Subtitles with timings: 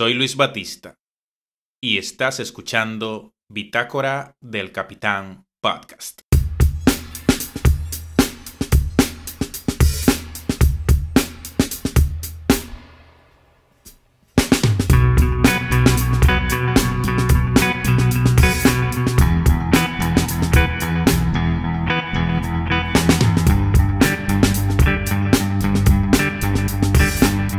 [0.00, 0.98] Soy Luis Batista
[1.78, 6.29] y estás escuchando Bitácora del Capitán Podcast.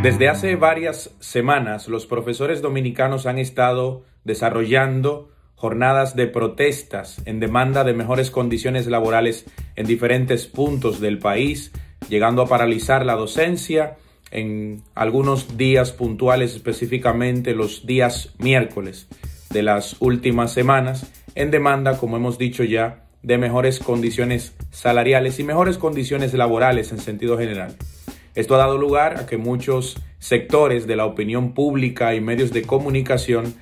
[0.01, 7.83] Desde hace varias semanas los profesores dominicanos han estado desarrollando jornadas de protestas en demanda
[7.83, 11.71] de mejores condiciones laborales en diferentes puntos del país,
[12.09, 13.97] llegando a paralizar la docencia
[14.31, 19.07] en algunos días puntuales, específicamente los días miércoles
[19.51, 25.43] de las últimas semanas, en demanda, como hemos dicho ya, de mejores condiciones salariales y
[25.43, 27.75] mejores condiciones laborales en sentido general.
[28.35, 32.61] Esto ha dado lugar a que muchos sectores de la opinión pública y medios de
[32.61, 33.55] comunicación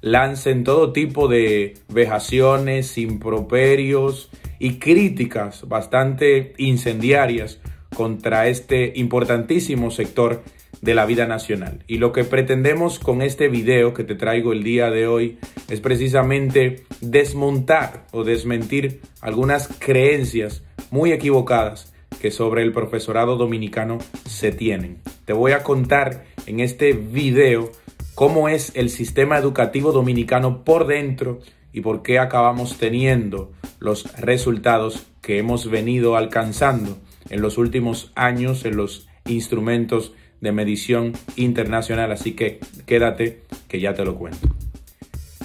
[0.00, 7.60] lancen todo tipo de vejaciones, improperios y críticas bastante incendiarias
[7.94, 10.42] contra este importantísimo sector
[10.80, 11.84] de la vida nacional.
[11.86, 15.80] Y lo que pretendemos con este video que te traigo el día de hoy es
[15.80, 21.91] precisamente desmontar o desmentir algunas creencias muy equivocadas
[22.22, 24.98] que sobre el profesorado dominicano se tienen.
[25.24, 27.72] Te voy a contar en este video
[28.14, 31.40] cómo es el sistema educativo dominicano por dentro
[31.72, 33.50] y por qué acabamos teniendo
[33.80, 36.96] los resultados que hemos venido alcanzando
[37.28, 42.12] en los últimos años en los instrumentos de medición internacional.
[42.12, 44.48] Así que quédate que ya te lo cuento.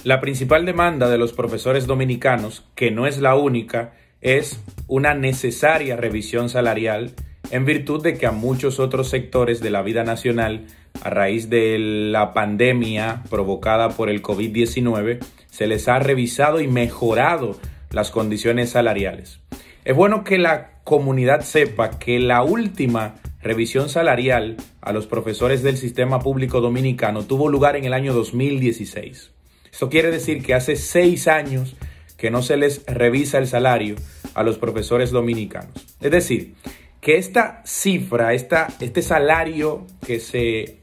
[0.04, 3.94] La principal demanda de los profesores dominicanos, que no es la única,
[4.28, 7.14] es una necesaria revisión salarial
[7.50, 10.66] en virtud de que a muchos otros sectores de la vida nacional,
[11.02, 17.58] a raíz de la pandemia provocada por el COVID-19, se les ha revisado y mejorado
[17.92, 19.40] las condiciones salariales.
[19.86, 25.78] Es bueno que la comunidad sepa que la última revisión salarial a los profesores del
[25.78, 29.32] sistema público dominicano tuvo lugar en el año 2016.
[29.72, 31.78] Esto quiere decir que hace seis años
[32.18, 33.96] que no se les revisa el salario
[34.38, 35.74] a los profesores dominicanos.
[36.00, 36.54] Es decir,
[37.02, 40.78] que esta cifra, esta, este salario que se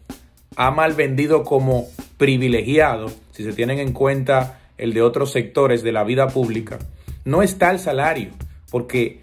[0.56, 5.92] ha mal vendido como privilegiado, si se tienen en cuenta el de otros sectores de
[5.92, 6.80] la vida pública,
[7.24, 8.30] no está el salario,
[8.72, 9.20] porque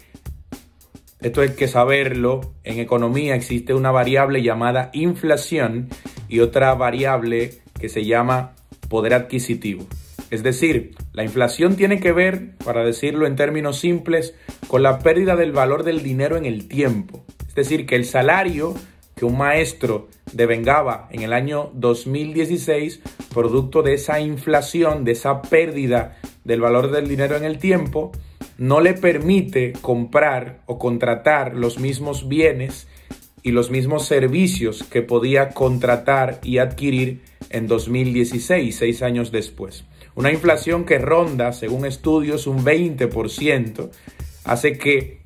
[1.20, 5.88] esto hay que saberlo, en economía existe una variable llamada inflación
[6.28, 8.54] y otra variable que se llama
[8.88, 9.86] poder adquisitivo.
[10.32, 14.34] Es decir, la inflación tiene que ver, para decirlo en términos simples,
[14.66, 17.22] con la pérdida del valor del dinero en el tiempo.
[17.46, 18.74] Es decir, que el salario
[19.14, 23.02] que un maestro devengaba en el año 2016,
[23.34, 28.10] producto de esa inflación, de esa pérdida del valor del dinero en el tiempo,
[28.56, 32.88] no le permite comprar o contratar los mismos bienes
[33.42, 37.20] y los mismos servicios que podía contratar y adquirir
[37.50, 39.84] en 2016, seis años después.
[40.14, 43.90] Una inflación que ronda, según estudios, un 20%,
[44.44, 45.20] hace que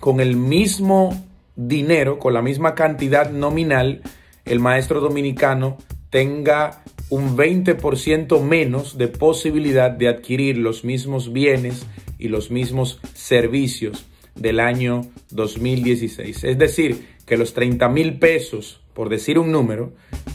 [0.00, 1.24] con el mismo
[1.56, 4.02] dinero, con la misma cantidad nominal,
[4.44, 5.78] el maestro dominicano
[6.10, 11.86] tenga un 20% menos de posibilidad de adquirir los mismos bienes
[12.18, 16.44] y los mismos servicios del año 2016.
[16.44, 19.92] Es decir, que los 30 mil pesos, por decir un número,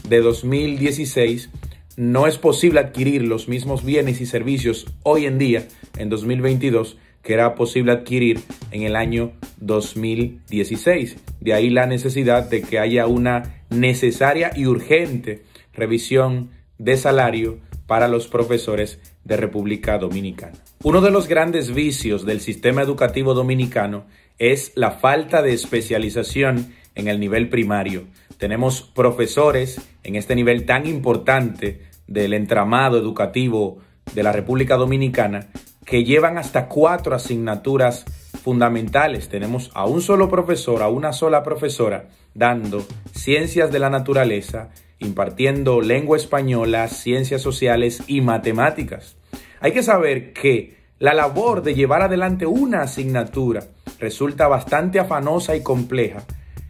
[0.08, 1.50] de 2016
[1.96, 5.66] no es posible adquirir los mismos bienes y servicios hoy en día,
[5.98, 8.40] en 2022, que era posible adquirir
[8.70, 11.16] en el año 2016.
[11.40, 15.42] De ahí la necesidad de que haya una necesaria y urgente
[15.72, 20.58] revisión de salario para los profesores de República Dominicana.
[20.82, 24.06] Uno de los grandes vicios del sistema educativo dominicano
[24.38, 28.04] es la falta de especialización en el nivel primario.
[28.40, 33.80] Tenemos profesores en este nivel tan importante del entramado educativo
[34.14, 35.48] de la República Dominicana
[35.84, 38.06] que llevan hasta cuatro asignaturas
[38.42, 39.28] fundamentales.
[39.28, 42.82] Tenemos a un solo profesor, a una sola profesora, dando
[43.12, 44.70] ciencias de la naturaleza,
[45.00, 49.18] impartiendo lengua española, ciencias sociales y matemáticas.
[49.60, 53.64] Hay que saber que la labor de llevar adelante una asignatura
[53.98, 56.24] resulta bastante afanosa y compleja,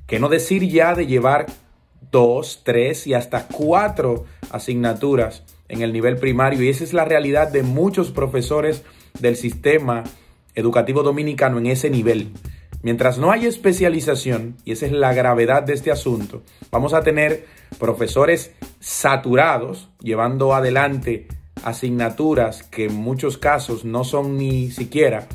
[0.09, 1.47] que no decir ya de llevar
[2.11, 7.49] dos, tres y hasta cuatro asignaturas en el nivel primario y esa es la realidad
[7.49, 8.83] de muchos profesores
[9.19, 10.05] del sistema
[10.55, 12.33] educativo dominicano en ese nivel.
[12.83, 17.45] Mientras no haya especialización, y esa es la gravedad de este asunto, vamos a tener
[17.79, 21.29] profesores saturados, llevando adelante
[21.63, 25.29] asignaturas que en muchos casos no son ni siquiera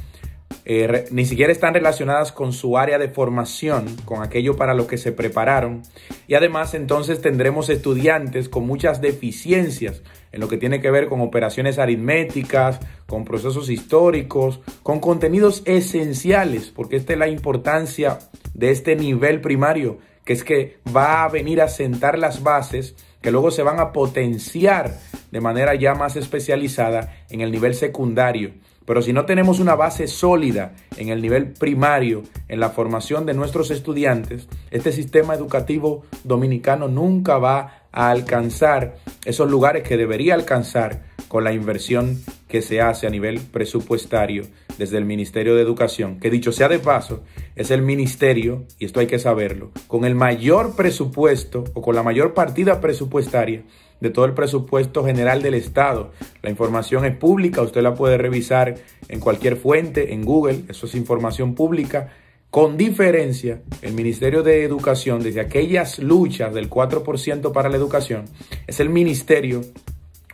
[0.64, 4.98] eh, ni siquiera están relacionadas con su área de formación, con aquello para lo que
[4.98, 5.84] se prepararon.
[6.28, 11.22] Y además entonces tendremos estudiantes con muchas deficiencias en lo que tiene que ver con
[11.22, 18.20] operaciones aritméticas, con procesos históricos, con contenidos esenciales, porque esta es la importancia
[18.54, 23.32] de este nivel primario, que es que va a venir a sentar las bases que
[23.32, 25.00] luego se van a potenciar
[25.32, 28.52] de manera ya más especializada en el nivel secundario.
[28.86, 33.34] Pero si no tenemos una base sólida en el nivel primario, en la formación de
[33.34, 41.04] nuestros estudiantes, este sistema educativo dominicano nunca va a alcanzar esos lugares que debería alcanzar
[41.28, 44.44] con la inversión que se hace a nivel presupuestario
[44.78, 47.24] desde el Ministerio de Educación, que dicho sea de paso,
[47.56, 52.04] es el ministerio, y esto hay que saberlo, con el mayor presupuesto o con la
[52.04, 53.64] mayor partida presupuestaria
[54.06, 56.12] de todo el presupuesto general del Estado.
[56.44, 58.76] La información es pública, usted la puede revisar
[59.10, 62.14] en cualquier fuente, en Google, eso es información pública.
[62.52, 68.26] Con diferencia, el Ministerio de Educación, desde aquellas luchas del 4% para la educación,
[68.68, 69.62] es el ministerio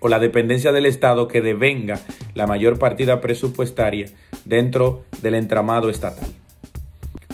[0.01, 2.01] o la dependencia del Estado que devenga
[2.33, 4.07] la mayor partida presupuestaria
[4.43, 6.27] dentro del entramado estatal.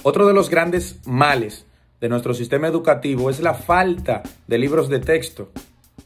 [0.03, 1.65] Otro de los grandes males
[1.99, 5.49] de nuestro sistema educativo es la falta de libros de texto.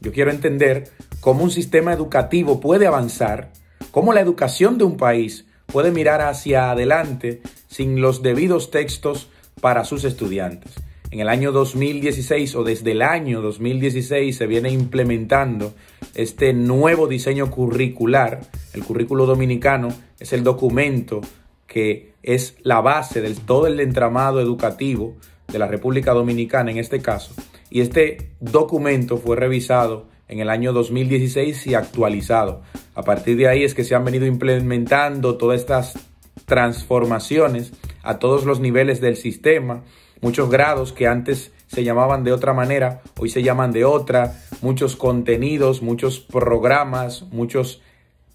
[0.01, 0.89] Yo quiero entender
[1.19, 3.53] cómo un sistema educativo puede avanzar,
[3.91, 9.29] cómo la educación de un país puede mirar hacia adelante sin los debidos textos
[9.61, 10.73] para sus estudiantes.
[11.11, 15.73] En el año 2016 o desde el año 2016 se viene implementando
[16.15, 18.41] este nuevo diseño curricular.
[18.73, 19.89] El currículo dominicano
[20.19, 21.21] es el documento
[21.67, 25.15] que es la base de todo el entramado educativo
[25.51, 27.35] de la República Dominicana en este caso.
[27.71, 32.61] Y este documento fue revisado en el año 2016 y actualizado.
[32.93, 35.97] A partir de ahí es que se han venido implementando todas estas
[36.45, 37.71] transformaciones
[38.03, 39.83] a todos los niveles del sistema,
[40.21, 44.97] muchos grados que antes se llamaban de otra manera, hoy se llaman de otra, muchos
[44.97, 47.81] contenidos, muchos programas, muchos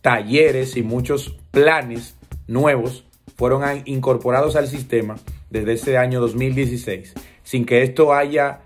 [0.01, 2.17] talleres y muchos planes
[2.47, 3.05] nuevos
[3.37, 5.17] fueron incorporados al sistema
[5.51, 7.13] desde ese año 2016,
[7.43, 8.61] sin que esto haya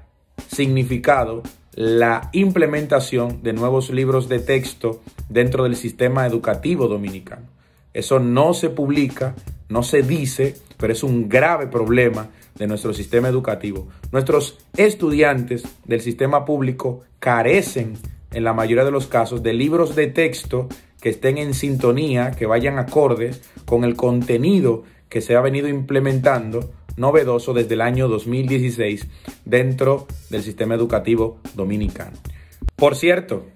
[0.48, 1.42] significado
[1.74, 7.46] la implementación de nuevos libros de texto dentro del sistema educativo dominicano.
[7.94, 9.34] Eso no se publica,
[9.68, 13.88] no se dice, pero es un grave problema de nuestro sistema educativo.
[14.12, 17.94] Nuestros estudiantes del sistema público carecen
[18.32, 20.68] en la mayoría de los casos de libros de texto
[21.00, 26.70] que estén en sintonía, que vayan acordes con el contenido que se ha venido implementando
[26.96, 29.06] novedoso desde el año 2016
[29.44, 32.16] dentro del sistema educativo dominicano.
[32.76, 33.46] Por cierto,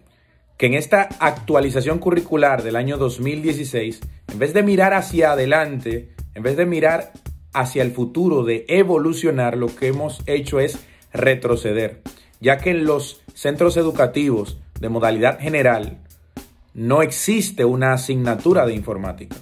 [0.57, 4.01] que en esta actualización curricular del año 2016,
[4.33, 7.13] en vez de mirar hacia adelante, en vez de mirar
[7.53, 10.79] hacia el futuro, de evolucionar, lo que hemos hecho es
[11.13, 12.03] retroceder,
[12.41, 15.99] ya que en los centros educativos de modalidad general
[16.75, 19.37] no existe una asignatura de informática.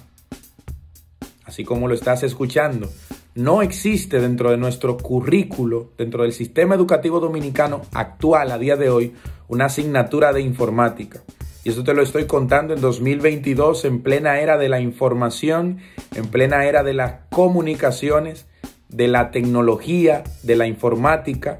[1.45, 2.89] Así como lo estás escuchando,
[3.35, 8.89] no existe dentro de nuestro currículo, dentro del sistema educativo dominicano actual a día de
[8.89, 9.13] hoy,
[9.47, 11.23] una asignatura de informática.
[11.63, 15.79] Y esto te lo estoy contando en 2022, en plena era de la información,
[16.13, 18.47] en plena era de las comunicaciones,
[18.89, 21.57] de la tecnología, de la informática.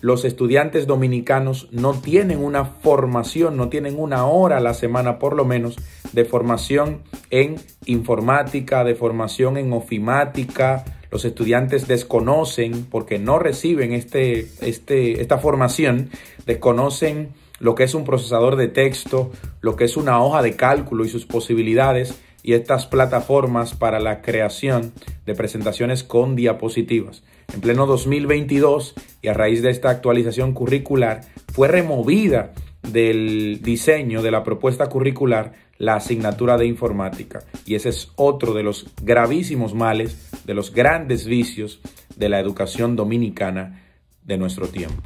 [0.00, 5.34] Los estudiantes dominicanos no tienen una formación, no tienen una hora a la semana por
[5.34, 5.76] lo menos
[6.12, 10.84] de formación en informática, de formación en ofimática.
[11.10, 16.10] Los estudiantes desconocen, porque no reciben este, este, esta formación,
[16.46, 21.04] desconocen lo que es un procesador de texto, lo que es una hoja de cálculo
[21.04, 24.92] y sus posibilidades, y estas plataformas para la creación
[25.26, 27.22] de presentaciones con diapositivas.
[27.52, 32.52] En pleno 2022 y a raíz de esta actualización curricular, fue removida
[32.82, 37.40] del diseño de la propuesta curricular la asignatura de informática.
[37.64, 41.80] Y ese es otro de los gravísimos males, de los grandes vicios
[42.16, 43.82] de la educación dominicana
[44.24, 45.02] de nuestro tiempo.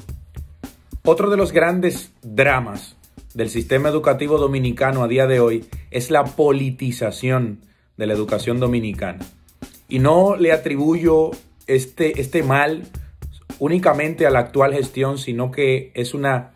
[1.05, 2.97] Otro de los grandes dramas
[3.35, 7.61] del sistema educativo dominicano a día de hoy es la politización
[7.97, 9.21] de la educación dominicana.
[9.89, 11.31] Y no le atribuyo
[11.67, 12.85] este, este mal
[13.59, 16.53] únicamente a la actual gestión, sino que es una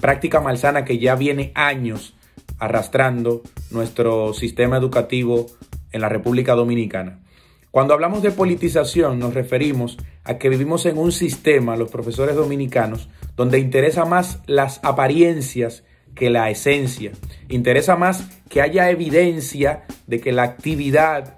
[0.00, 2.14] práctica malsana que ya viene años
[2.58, 5.46] arrastrando nuestro sistema educativo
[5.92, 7.20] en la República Dominicana.
[7.70, 13.08] Cuando hablamos de politización nos referimos a que vivimos en un sistema, los profesores dominicanos,
[13.36, 15.84] donde interesa más las apariencias
[16.14, 17.12] que la esencia.
[17.48, 21.36] Interesa más que haya evidencia de que la actividad,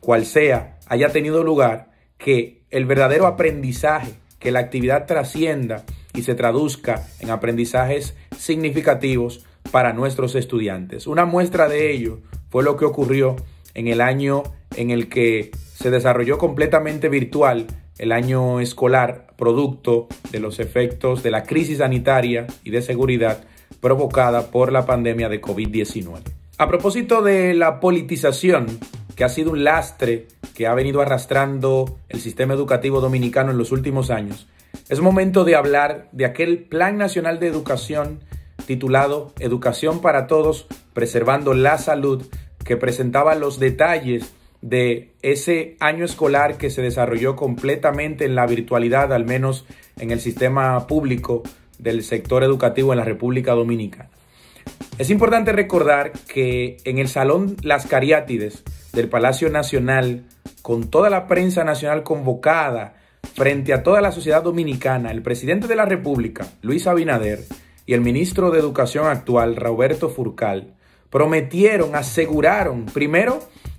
[0.00, 6.34] cual sea, haya tenido lugar, que el verdadero aprendizaje, que la actividad trascienda y se
[6.34, 11.06] traduzca en aprendizajes significativos para nuestros estudiantes.
[11.06, 13.36] Una muestra de ello fue lo que ocurrió
[13.74, 14.42] en el año
[14.76, 17.66] en el que se desarrolló completamente virtual
[17.98, 23.44] el año escolar, producto de los efectos de la crisis sanitaria y de seguridad
[23.86, 26.18] provocada por la pandemia de COVID-19.
[26.58, 28.66] A propósito de la politización,
[29.14, 30.26] que ha sido un lastre
[30.56, 34.48] que ha venido arrastrando el sistema educativo dominicano en los últimos años,
[34.88, 38.24] es momento de hablar de aquel Plan Nacional de Educación
[38.66, 42.26] titulado Educación para Todos, preservando la salud,
[42.64, 49.12] que presentaba los detalles de ese año escolar que se desarrolló completamente en la virtualidad,
[49.12, 49.64] al menos
[49.96, 51.44] en el sistema público
[51.78, 54.10] del sector educativo en la República Dominicana.
[54.98, 60.24] Es importante recordar que en el Salón Las Cariátides del Palacio Nacional,
[60.62, 62.94] con toda la prensa nacional convocada
[63.34, 67.40] frente a toda la sociedad dominicana, el presidente de la República, Luis Abinader,
[67.84, 70.74] y el ministro de Educación actual, Roberto Furcal,
[71.10, 73.38] prometieron, aseguraron, primero,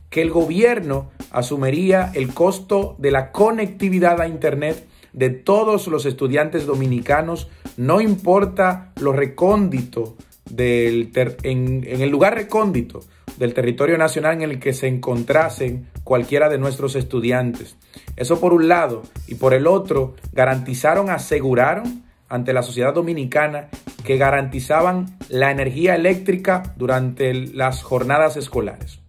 [0.10, 6.68] que el gobierno asumiría el costo de la conectividad a Internet de todos los estudiantes
[6.68, 10.16] dominicanos, no importa lo recóndito
[10.48, 13.02] del en, en el lugar recóndito
[13.38, 17.78] del territorio nacional en el que se encontrasen cualquiera de nuestros estudiantes.
[18.16, 19.02] Eso por un lado.
[19.28, 23.70] Y por el otro, garantizaron, aseguraron ante la sociedad dominicana
[24.04, 29.00] que garantizaban la energía eléctrica durante las jornadas escolares.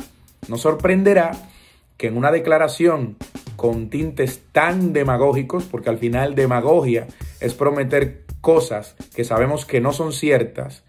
[0.48, 1.32] No sorprenderá
[1.98, 3.16] que en una declaración
[3.58, 7.08] con tintes tan demagógicos, porque al final demagogia
[7.40, 10.84] es prometer cosas que sabemos que no son ciertas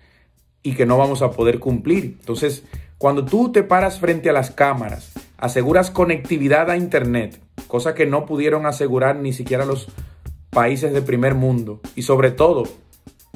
[0.61, 2.17] y que no vamos a poder cumplir.
[2.19, 2.63] Entonces,
[2.99, 8.27] cuando tú te paras frente a las cámaras, aseguras conectividad a Internet, cosa que no
[8.27, 9.87] pudieron asegurar ni siquiera los
[10.51, 12.65] países de primer mundo, y sobre todo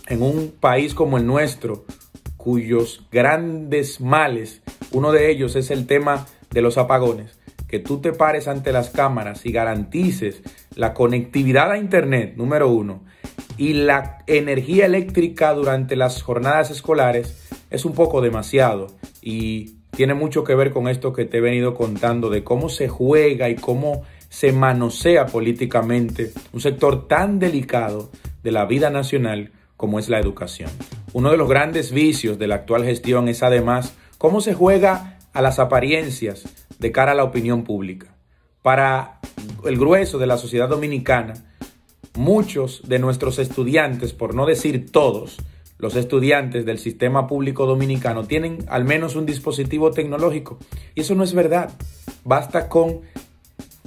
[0.09, 1.85] en un país como el nuestro,
[2.37, 4.61] cuyos grandes males,
[4.91, 7.39] uno de ellos es el tema de los apagones,
[7.73, 10.43] que tú te pares ante las cámaras y garantices
[10.75, 13.03] la conectividad a Internet, número uno,
[13.57, 17.35] y la energía eléctrica durante las jornadas escolares,
[17.71, 18.91] es un poco demasiado
[19.23, 22.89] y tiene mucho que ver con esto que te he venido contando de cómo se
[22.89, 28.11] juega y cómo se manosea políticamente un sector tan delicado
[28.43, 30.69] de la vida nacional como es la educación.
[31.11, 35.41] Uno de los grandes vicios de la actual gestión es además cómo se juega a
[35.41, 36.43] las apariencias
[36.83, 38.13] de cara a la opinión pública.
[38.61, 39.21] Para
[39.65, 41.33] el grueso de la sociedad dominicana,
[42.13, 45.37] muchos de nuestros estudiantes, por no decir todos,
[45.77, 50.59] los estudiantes del sistema público dominicano tienen al menos un dispositivo tecnológico.
[50.93, 51.71] Y eso no es verdad.
[52.25, 52.99] Basta con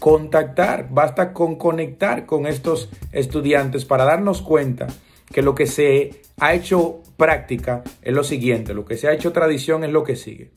[0.01, 4.87] contactar, basta con conectar con estos estudiantes para darnos cuenta
[5.31, 9.33] que lo que se ha hecho práctica es lo siguiente, lo que se ha hecho
[9.33, 10.51] tradición es lo que sigue.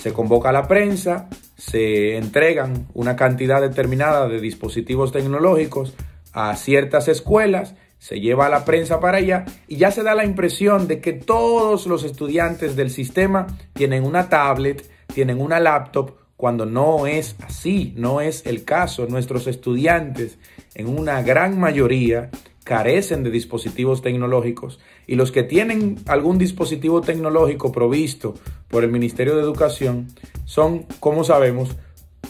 [0.00, 5.94] Se convoca a la prensa, se entregan una cantidad determinada de dispositivos tecnológicos
[6.32, 10.24] a ciertas escuelas, se lleva a la prensa para allá y ya se da la
[10.24, 16.66] impresión de que todos los estudiantes del sistema tienen una tablet, tienen una laptop, cuando
[16.66, 19.06] no es así, no es el caso.
[19.06, 20.38] Nuestros estudiantes
[20.74, 22.30] en una gran mayoría
[22.72, 28.32] carecen de dispositivos tecnológicos y los que tienen algún dispositivo tecnológico provisto
[28.68, 30.08] por el Ministerio de Educación
[30.46, 31.76] son, como sabemos,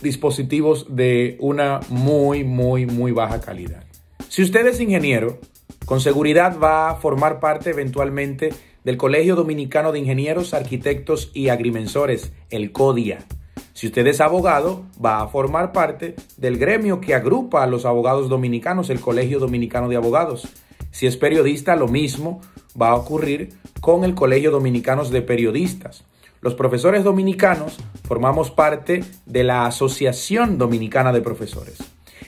[0.02, 3.84] dispositivos de una muy, muy, muy baja calidad.
[4.28, 5.38] Si usted es ingeniero,
[5.84, 8.50] con seguridad va a formar parte eventualmente
[8.82, 13.24] del Colegio Dominicano de Ingenieros, Arquitectos y Agrimensores, el CODIA.
[13.82, 18.28] Si usted es abogado, va a formar parte del gremio que agrupa a los abogados
[18.28, 20.46] dominicanos, el Colegio Dominicano de Abogados.
[20.92, 22.40] Si es periodista, lo mismo
[22.80, 26.04] va a ocurrir con el Colegio Dominicano de Periodistas.
[26.40, 31.78] Los profesores dominicanos formamos parte de la Asociación Dominicana de Profesores.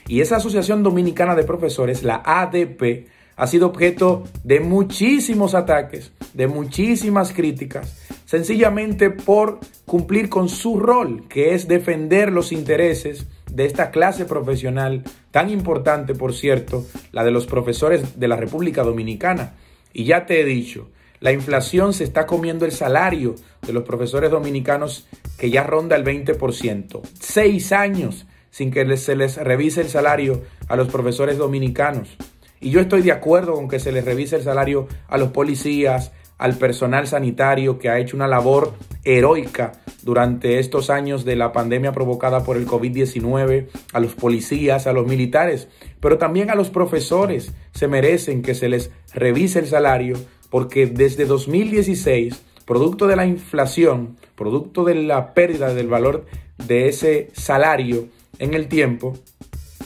[0.09, 3.07] Y esa Asociación Dominicana de Profesores, la ADP,
[3.37, 11.27] ha sido objeto de muchísimos ataques, de muchísimas críticas, sencillamente por cumplir con su rol,
[11.29, 17.31] que es defender los intereses de esta clase profesional tan importante, por cierto, la de
[17.31, 19.53] los profesores de la República Dominicana.
[19.93, 20.89] Y ya te he dicho,
[21.19, 26.03] la inflación se está comiendo el salario de los profesores dominicanos que ya ronda el
[26.03, 27.01] 20%.
[27.19, 32.15] Seis años sin que se les revise el salario a los profesores dominicanos.
[32.61, 36.11] Y yo estoy de acuerdo con que se les revise el salario a los policías,
[36.37, 38.73] al personal sanitario que ha hecho una labor
[39.03, 39.73] heroica
[40.03, 45.07] durante estos años de la pandemia provocada por el COVID-19, a los policías, a los
[45.07, 45.67] militares,
[45.99, 47.53] pero también a los profesores.
[47.73, 50.17] Se merecen que se les revise el salario
[50.49, 56.25] porque desde 2016, producto de la inflación, producto de la pérdida del valor
[56.67, 58.07] de ese salario
[58.39, 59.13] en el tiempo,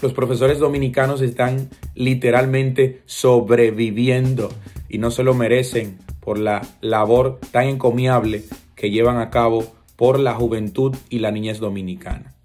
[0.01, 4.49] los profesores dominicanos están literalmente sobreviviendo
[4.87, 5.97] y no se lo merecen
[6.29, 8.43] por la labor tan encomiable
[8.75, 12.35] que llevan a cabo por la juventud y la niñez dominicana.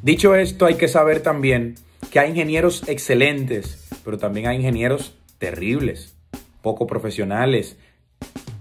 [0.00, 1.74] Dicho esto, hay que saber también
[2.10, 6.16] que hay ingenieros excelentes, pero también hay ingenieros terribles,
[6.62, 7.76] poco profesionales,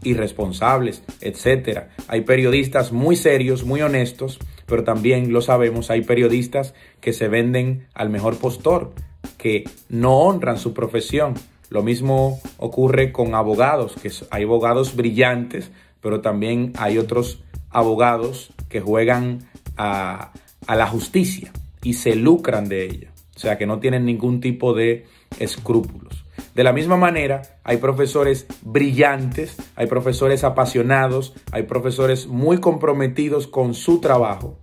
[0.04, 1.84] irresponsables, etc.
[2.10, 7.88] Hay periodistas muy serios, muy honestos, pero también lo sabemos, hay periodistas que se venden
[7.94, 8.92] al mejor postor,
[9.38, 11.36] que no honran su profesión.
[11.72, 18.82] Lo mismo ocurre con abogados, que hay abogados brillantes, pero también hay otros abogados que
[18.82, 19.48] juegan
[19.78, 20.34] a,
[20.68, 23.14] la justicia y se lucran de ella.
[23.38, 25.06] O sea, que no tienen ningún tipo de
[25.40, 26.26] escrúpulos.
[26.54, 33.76] De la misma manera, hay profesores brillantes, hay profesores apasionados, hay profesores muy comprometidos con
[33.76, 34.60] su trabajo,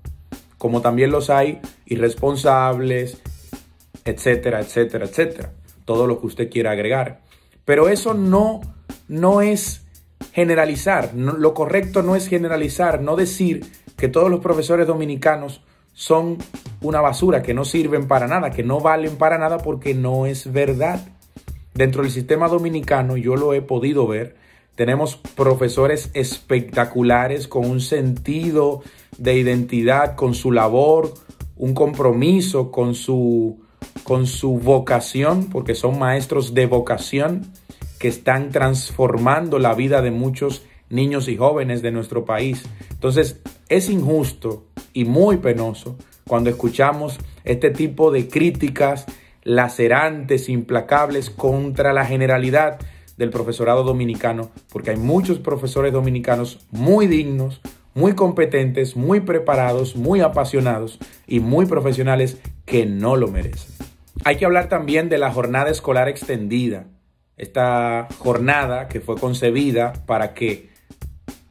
[0.58, 3.16] como también los hay irresponsables,
[4.04, 5.52] etcétera, etcétera, etcétera.
[5.88, 7.22] Todo lo que usted quiera agregar.
[7.64, 8.60] Pero eso no,
[9.08, 9.86] no es
[10.34, 11.14] generalizar.
[11.14, 13.64] lo correcto no es generalizar, no decir
[13.96, 15.62] que todos los profesores dominicanos
[15.94, 16.36] son
[16.82, 20.52] una basura, que no sirven para nada, que no valen para nada porque no es
[20.52, 21.00] verdad.
[21.72, 24.36] Dentro del sistema dominicano, yo lo he podido ver,
[24.74, 28.82] tenemos profesores espectaculares con un sentido
[29.16, 31.14] de identidad, con su labor,
[31.56, 33.58] un compromiso con su,
[34.04, 37.46] con su vocación, porque son maestros de vocación
[37.98, 42.64] que están transformando la vida de muchos niños y jóvenes de nuestro país.
[42.90, 45.96] Entonces, es injusto y muy penoso
[46.26, 49.06] cuando escuchamos este tipo de críticas
[49.42, 52.78] lacerantes, implacables contra la generalidad
[53.16, 57.60] del profesorado dominicano, porque hay muchos profesores dominicanos muy dignos,
[57.94, 63.77] muy competentes, muy preparados, muy apasionados y muy profesionales que no lo merecen.
[64.24, 66.86] Hay que hablar también de la jornada escolar extendida,
[67.36, 70.68] esta jornada que fue concebida para que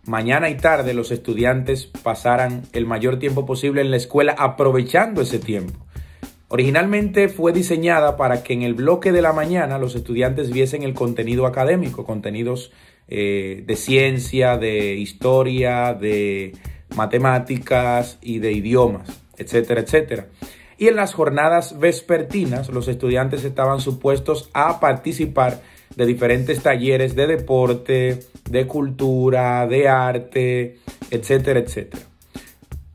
[0.05, 5.39] mañana y tarde los estudiantes pasaran el mayor tiempo posible en la escuela aprovechando ese
[5.39, 5.85] tiempo.
[6.49, 10.93] Originalmente fue diseñada para que en el bloque de la mañana los estudiantes viesen el
[10.93, 12.71] contenido académico, contenidos
[13.09, 16.53] eh, de ciencia, de historia, de
[16.95, 20.27] matemáticas y de idiomas, etcétera, etcétera.
[20.77, 25.61] Y en las jornadas vespertinas los estudiantes estaban supuestos a participar
[25.95, 30.77] de diferentes talleres de deporte, de cultura, de arte,
[31.09, 32.03] etcétera, etcétera.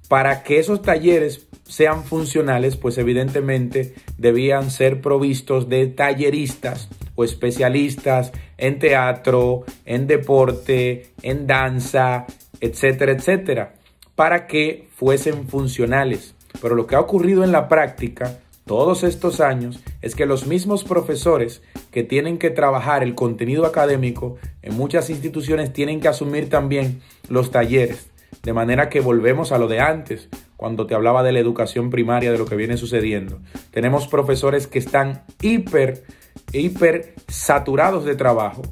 [0.09, 8.31] Para que esos talleres sean funcionales, pues evidentemente debían ser provistos de talleristas o especialistas
[8.59, 12.27] en teatro, en deporte, en danza,
[12.61, 13.75] etcétera, etcétera,
[14.15, 16.35] para que fuesen funcionales.
[16.63, 20.85] Pero lo que ha ocurrido en la práctica todos estos años es que los mismos
[20.85, 27.03] profesores que tienen que trabajar el contenido académico en muchas instituciones tienen que asumir también
[27.29, 28.09] los talleres.
[28.45, 32.31] De manera que volvemos a lo de antes, cuando te hablaba de la educación primaria,
[32.31, 33.41] de lo que viene sucediendo.
[33.73, 36.05] Tenemos profesores que están hiper,
[36.53, 38.63] hiper saturados de trabajo,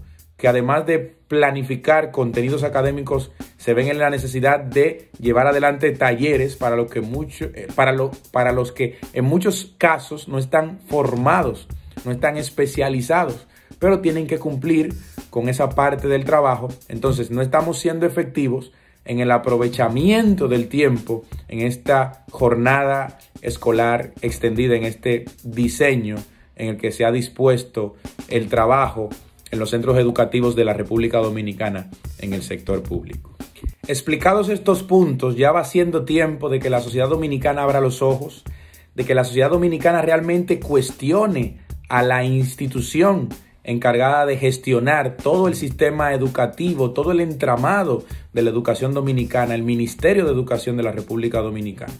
[0.40, 6.57] que además de planificar contenidos académicos, se ven en la necesidad de llevar adelante talleres
[6.57, 7.94] para, que mucho, eh, para,
[8.33, 11.68] para los que en muchos casos no están formados,
[12.07, 13.46] no están especializados,
[13.79, 14.94] pero tienen que cumplir
[15.29, 16.68] con esa parte del trabajo.
[16.88, 18.72] Entonces no estamos siendo efectivos
[19.05, 26.16] en el aprovechamiento del tiempo en esta jornada escolar extendida, en este diseño
[26.57, 27.94] en el que se ha dispuesto
[28.29, 29.11] el trabajo
[29.50, 33.36] en los centros educativos de la República Dominicana en el sector público.
[33.86, 38.44] Explicados estos puntos, ya va siendo tiempo de que la sociedad dominicana abra los ojos,
[38.94, 41.58] de que la sociedad dominicana realmente cuestione
[41.88, 43.28] a la institución
[43.64, 49.62] encargada de gestionar todo el sistema educativo, todo el entramado de la educación dominicana, el
[49.62, 51.92] Ministerio de Educación de la República Dominicana,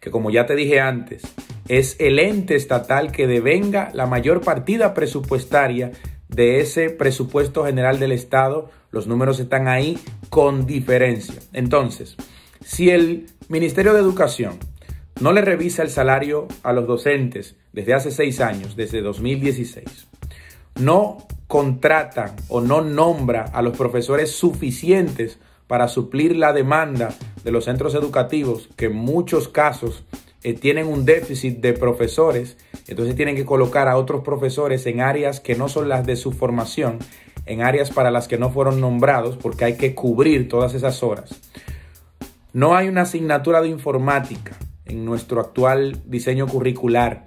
[0.00, 1.22] que como ya te dije antes,
[1.68, 5.92] es el ente estatal que devenga la mayor partida presupuestaria
[6.28, 8.70] de ese presupuesto general del Estado.
[8.90, 9.98] Los números están ahí
[10.30, 11.40] con diferencia.
[11.52, 12.16] Entonces,
[12.64, 14.58] si el Ministerio de Educación
[15.20, 20.06] no le revisa el salario a los docentes desde hace seis años, desde 2016.
[20.80, 27.64] No contrata o no nombra a los profesores suficientes para suplir la demanda de los
[27.64, 30.04] centros educativos, que en muchos casos
[30.44, 35.40] eh, tienen un déficit de profesores, entonces tienen que colocar a otros profesores en áreas
[35.40, 36.98] que no son las de su formación,
[37.46, 41.30] en áreas para las que no fueron nombrados, porque hay que cubrir todas esas horas.
[42.52, 47.24] No hay una asignatura de informática en nuestro actual diseño curricular.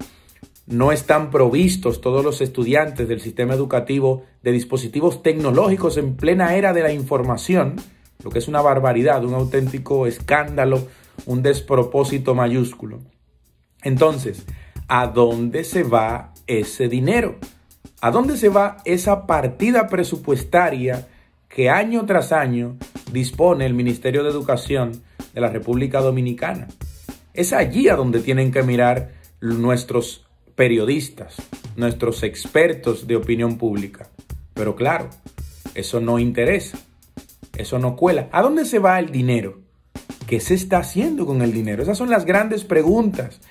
[0.65, 6.73] No están provistos todos los estudiantes del sistema educativo de dispositivos tecnológicos en plena era
[6.73, 7.75] de la información,
[8.23, 10.87] lo que es una barbaridad, un auténtico escándalo
[11.25, 12.99] un despropósito mayúsculo.
[13.83, 14.45] Entonces,
[14.87, 17.37] ¿a dónde se va ese dinero?
[18.01, 21.07] ¿A dónde se va esa partida presupuestaria
[21.49, 22.77] que año tras año
[23.11, 26.67] dispone el Ministerio de Educación de la República Dominicana?
[27.33, 31.35] Es allí a donde tienen que mirar nuestros periodistas,
[31.75, 34.09] nuestros expertos de opinión pública.
[34.53, 35.09] Pero claro,
[35.75, 36.77] eso no interesa,
[37.57, 38.29] eso no cuela.
[38.31, 39.59] ¿A dónde se va el dinero?
[40.31, 41.83] ¿Qué se está haciendo con el dinero?
[41.83, 43.41] Esas son las grandes preguntas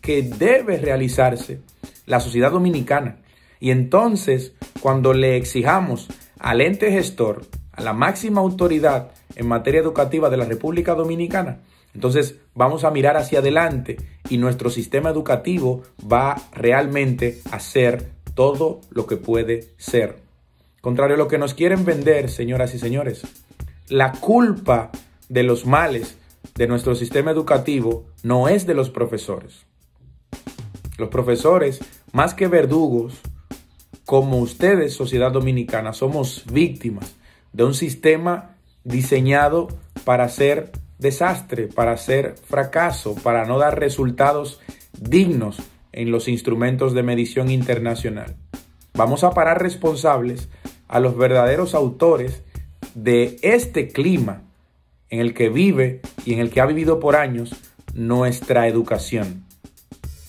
[0.00, 1.60] que debe realizarse
[2.06, 3.18] la sociedad dominicana.
[3.60, 10.30] Y entonces, cuando le exijamos al ente gestor, a la máxima autoridad en materia educativa
[10.30, 11.58] de la República Dominicana,
[11.92, 13.98] entonces vamos a mirar hacia adelante
[14.30, 20.16] y nuestro sistema educativo va realmente a ser todo lo que puede ser.
[20.80, 23.26] Contrario a lo que nos quieren vender, señoras y señores,
[23.88, 24.90] la culpa
[25.28, 26.16] de los males
[26.54, 29.66] de nuestro sistema educativo no es de los profesores.
[30.98, 31.80] Los profesores,
[32.12, 33.20] más que verdugos,
[34.04, 37.14] como ustedes, sociedad dominicana, somos víctimas
[37.52, 39.68] de un sistema diseñado
[40.04, 44.60] para ser desastre, para ser fracaso, para no dar resultados
[44.98, 45.58] dignos
[45.92, 48.36] en los instrumentos de medición internacional.
[48.94, 50.48] Vamos a parar responsables
[50.88, 52.42] a los verdaderos autores
[52.94, 54.42] de este clima
[55.10, 57.54] en el que vive y en el que ha vivido por años
[57.94, 59.44] nuestra educación,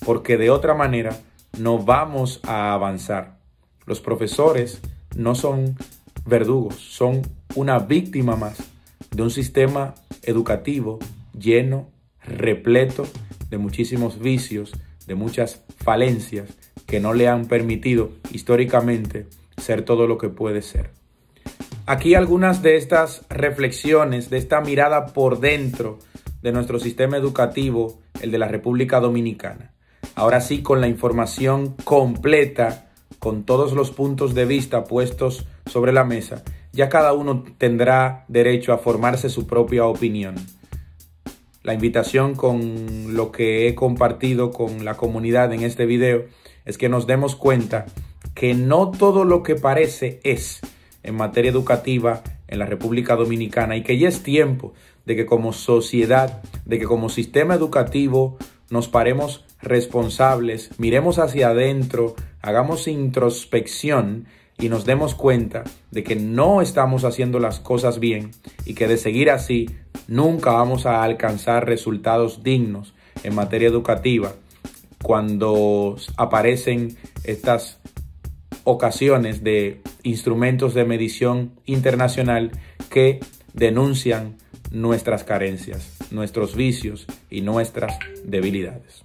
[0.06, 1.18] porque de otra manera
[1.58, 3.38] no vamos a avanzar.
[3.86, 4.82] Los profesores
[5.16, 5.78] no son
[6.26, 7.22] verdugos, son
[7.56, 8.58] una víctima más
[9.12, 11.00] de un sistema educativo
[11.38, 11.90] lleno,
[12.24, 13.06] repleto
[13.50, 14.72] de muchísimos vicios,
[15.08, 16.50] de muchas falencias
[16.86, 20.92] que no le han permitido históricamente ser todo lo que puede ser.
[21.92, 26.00] Aquí algunas de estas reflexiones, de esta mirada por dentro
[26.42, 29.74] de nuestro sistema educativo, el de la República Dominicana.
[30.16, 36.06] Ahora sí, con la información completa, con todos los puntos de vista puestos sobre la
[36.06, 40.36] mesa, ya cada uno tendrá derecho a formarse su propia opinión.
[41.62, 46.24] La invitación con lo que he compartido con la comunidad en este video
[46.64, 47.86] es que nos demos cuenta
[48.34, 50.62] que no todo lo que parece es
[51.04, 54.74] en materia educativa en la República Dominicana y que ya es tiempo
[55.06, 58.38] de que como sociedad, de que como sistema educativo
[58.70, 64.28] nos paremos responsables, miremos hacia adentro, hagamos introspección
[64.60, 68.32] y nos demos cuenta de que no estamos haciendo las cosas bien
[68.66, 69.70] y que de seguir así
[70.08, 74.34] nunca vamos a alcanzar resultados dignos en materia educativa.
[75.02, 77.80] Cuando aparecen estas
[78.64, 82.52] ocasiones de instrumentos de medición internacional
[82.90, 83.20] que
[83.54, 84.38] denuncian
[84.72, 89.04] nuestras carencias, nuestros vicios y nuestras debilidades.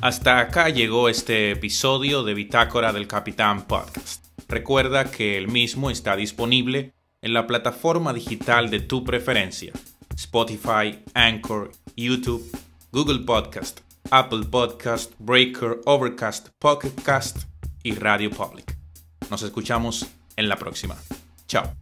[0.00, 4.24] Hasta acá llegó este episodio de Bitácora del Capitán Podcast.
[4.48, 9.72] Recuerda que el mismo está disponible en la plataforma digital de tu preferencia,
[10.16, 12.50] Spotify, Anchor, YouTube,
[12.92, 17.44] Google Podcast, Apple Podcast, Breaker, Overcast, Pocket Cast
[17.82, 18.79] y Radio Public.
[19.30, 20.96] Nos escuchamos en la próxima.
[21.46, 21.79] Chao.